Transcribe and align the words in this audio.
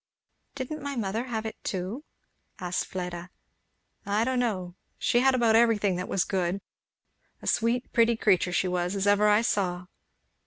"Didn't 0.55 0.81
my 0.81 0.95
mother 0.95 1.25
have 1.25 1.45
it 1.45 1.63
too?" 1.63 2.03
said 2.59 2.73
Fleda. 2.73 3.29
"I 4.03 4.23
don't 4.23 4.39
know 4.39 4.73
she 4.97 5.19
had 5.19 5.35
about 5.35 5.55
everything 5.55 5.95
that 5.97 6.07
was 6.09 6.23
good. 6.23 6.59
A 7.43 7.45
gweet, 7.45 7.93
pretty 7.93 8.15
creature 8.17 8.51
she 8.51 8.67
was, 8.67 8.95
as 8.95 9.05
I 9.05 9.11
ever 9.11 9.43
saw." 9.43 9.85